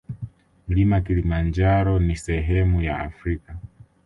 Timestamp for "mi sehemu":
1.99-2.81